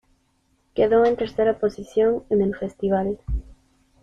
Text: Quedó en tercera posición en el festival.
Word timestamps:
Quedó 0.73 1.05
en 1.05 1.15
tercera 1.15 1.59
posición 1.59 2.23
en 2.31 2.41
el 2.41 2.55
festival. 2.55 3.19